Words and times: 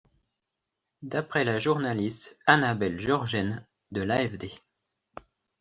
D'après 1.03 1.43
la 1.43 1.59
journaliste 1.59 2.39
Annabelle 2.47 2.99
Georgen, 2.99 3.63
de 3.91 4.01
l'AfD. 4.01 4.49